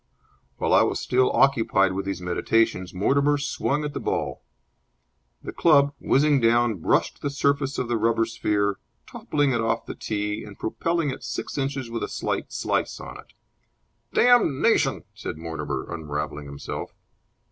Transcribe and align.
While 0.57 0.73
I 0.73 0.81
was 0.81 0.99
still 0.99 1.31
occupied 1.31 1.93
with 1.93 2.07
these 2.07 2.23
meditations 2.23 2.91
Mortimer 2.91 3.37
swung 3.37 3.83
at 3.83 3.93
the 3.93 3.99
ball. 3.99 4.41
The 5.43 5.53
club, 5.53 5.93
whizzing 5.99 6.41
down, 6.41 6.77
brushed 6.79 7.21
the 7.21 7.29
surface 7.29 7.77
of 7.77 7.87
the 7.87 7.97
rubber 7.97 8.25
sphere, 8.25 8.79
toppling 9.05 9.51
it 9.51 9.61
off 9.61 9.85
the 9.85 9.93
tee 9.93 10.43
and 10.43 10.57
propelling 10.57 11.11
it 11.11 11.23
six 11.23 11.55
inches 11.55 11.91
with 11.91 12.01
a 12.01 12.07
slight 12.09 12.51
slice 12.51 12.99
on 12.99 13.19
it. 13.19 13.33
"Damnation!" 14.11 15.03
said 15.13 15.37
Mortimer, 15.37 15.85
unravelling 15.93 16.47
himself. 16.47 16.95